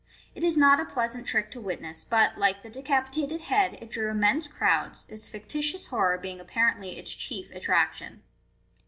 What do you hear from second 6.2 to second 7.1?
apparently